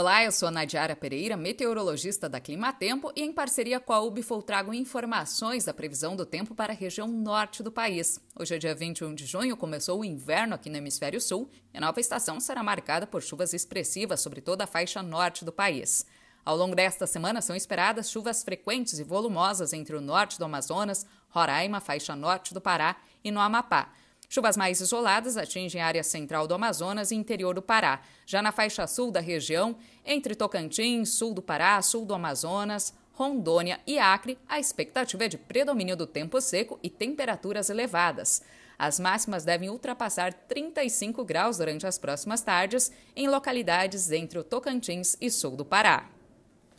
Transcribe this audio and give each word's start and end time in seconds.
Olá, 0.00 0.24
eu 0.24 0.32
sou 0.32 0.48
a 0.48 0.50
Nadiara 0.50 0.96
Pereira, 0.96 1.36
meteorologista 1.36 2.26
da 2.26 2.40
Climatempo 2.40 3.12
e 3.14 3.20
em 3.20 3.30
parceria 3.30 3.78
com 3.78 3.92
a 3.92 4.00
UBFOL 4.00 4.40
trago 4.40 4.72
informações 4.72 5.66
da 5.66 5.74
previsão 5.74 6.16
do 6.16 6.24
tempo 6.24 6.54
para 6.54 6.72
a 6.72 6.74
região 6.74 7.06
norte 7.06 7.62
do 7.62 7.70
país. 7.70 8.18
Hoje 8.34 8.54
é 8.54 8.58
dia 8.58 8.74
21 8.74 9.14
de 9.14 9.26
junho, 9.26 9.58
começou 9.58 10.00
o 10.00 10.04
inverno 10.04 10.54
aqui 10.54 10.70
no 10.70 10.78
hemisfério 10.78 11.20
sul 11.20 11.50
e 11.74 11.76
a 11.76 11.82
nova 11.82 12.00
estação 12.00 12.40
será 12.40 12.62
marcada 12.62 13.06
por 13.06 13.22
chuvas 13.22 13.52
expressivas 13.52 14.22
sobre 14.22 14.40
toda 14.40 14.64
a 14.64 14.66
faixa 14.66 15.02
norte 15.02 15.44
do 15.44 15.52
país. 15.52 16.06
Ao 16.46 16.56
longo 16.56 16.74
desta 16.74 17.06
semana 17.06 17.42
são 17.42 17.54
esperadas 17.54 18.10
chuvas 18.10 18.42
frequentes 18.42 18.98
e 18.98 19.04
volumosas 19.04 19.74
entre 19.74 19.94
o 19.94 20.00
norte 20.00 20.38
do 20.38 20.46
Amazonas, 20.46 21.04
Roraima, 21.28 21.78
faixa 21.78 22.16
norte 22.16 22.54
do 22.54 22.60
Pará 22.62 22.96
e 23.22 23.30
no 23.30 23.38
Amapá. 23.38 23.92
Chuvas 24.32 24.56
mais 24.56 24.80
isoladas 24.80 25.36
atingem 25.36 25.82
a 25.82 25.86
área 25.88 26.04
central 26.04 26.46
do 26.46 26.54
Amazonas 26.54 27.10
e 27.10 27.16
interior 27.16 27.52
do 27.52 27.60
Pará. 27.60 28.00
Já 28.24 28.40
na 28.40 28.52
faixa 28.52 28.86
sul 28.86 29.10
da 29.10 29.18
região, 29.18 29.76
entre 30.06 30.36
Tocantins, 30.36 31.08
sul 31.08 31.34
do 31.34 31.42
Pará, 31.42 31.82
sul 31.82 32.06
do 32.06 32.14
Amazonas, 32.14 32.94
Rondônia 33.12 33.80
e 33.84 33.98
Acre, 33.98 34.38
a 34.48 34.60
expectativa 34.60 35.24
é 35.24 35.28
de 35.28 35.36
predomínio 35.36 35.96
do 35.96 36.06
tempo 36.06 36.40
seco 36.40 36.78
e 36.80 36.88
temperaturas 36.88 37.70
elevadas. 37.70 38.40
As 38.78 39.00
máximas 39.00 39.44
devem 39.44 39.68
ultrapassar 39.68 40.32
35 40.32 41.24
graus 41.24 41.58
durante 41.58 41.84
as 41.84 41.98
próximas 41.98 42.40
tardes 42.40 42.92
em 43.16 43.28
localidades 43.28 44.12
entre 44.12 44.38
o 44.38 44.44
Tocantins 44.44 45.16
e 45.20 45.28
sul 45.28 45.56
do 45.56 45.64
Pará. 45.64 46.08